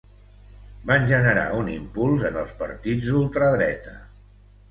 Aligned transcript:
van 0.91 1.03
generar 1.11 1.43
un 1.57 1.69
impuls 1.75 2.25
en 2.31 2.41
els 2.43 2.55
partits 2.63 3.05
d'ultradreta 3.11 3.97